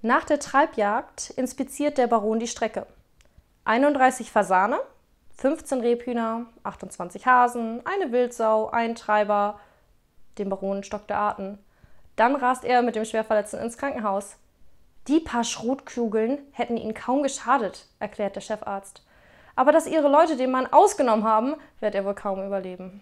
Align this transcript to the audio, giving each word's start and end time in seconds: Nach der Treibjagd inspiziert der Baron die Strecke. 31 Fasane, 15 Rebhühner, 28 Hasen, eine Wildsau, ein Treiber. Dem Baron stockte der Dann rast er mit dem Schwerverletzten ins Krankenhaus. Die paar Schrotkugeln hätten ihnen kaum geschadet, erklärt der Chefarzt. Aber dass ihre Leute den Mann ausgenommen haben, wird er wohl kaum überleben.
Nach 0.00 0.22
der 0.22 0.38
Treibjagd 0.38 1.30
inspiziert 1.30 1.98
der 1.98 2.06
Baron 2.06 2.38
die 2.38 2.46
Strecke. 2.46 2.86
31 3.64 4.30
Fasane, 4.30 4.78
15 5.38 5.80
Rebhühner, 5.80 6.46
28 6.62 7.26
Hasen, 7.26 7.82
eine 7.84 8.12
Wildsau, 8.12 8.68
ein 8.70 8.94
Treiber. 8.94 9.58
Dem 10.38 10.50
Baron 10.50 10.84
stockte 10.84 11.14
der 11.14 11.58
Dann 12.14 12.36
rast 12.36 12.64
er 12.64 12.82
mit 12.82 12.94
dem 12.94 13.04
Schwerverletzten 13.04 13.58
ins 13.58 13.76
Krankenhaus. 13.76 14.36
Die 15.08 15.18
paar 15.18 15.42
Schrotkugeln 15.42 16.38
hätten 16.52 16.76
ihnen 16.76 16.94
kaum 16.94 17.24
geschadet, 17.24 17.86
erklärt 17.98 18.36
der 18.36 18.40
Chefarzt. 18.40 19.02
Aber 19.56 19.72
dass 19.72 19.88
ihre 19.88 20.08
Leute 20.08 20.36
den 20.36 20.52
Mann 20.52 20.72
ausgenommen 20.72 21.24
haben, 21.24 21.56
wird 21.80 21.96
er 21.96 22.04
wohl 22.04 22.14
kaum 22.14 22.46
überleben. 22.46 23.00